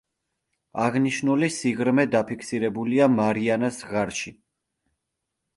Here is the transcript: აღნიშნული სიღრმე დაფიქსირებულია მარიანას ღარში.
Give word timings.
აღნიშნული 0.85 1.49
სიღრმე 1.57 2.07
დაფიქსირებულია 2.15 3.11
მარიანას 3.21 3.81
ღარში. 3.93 4.35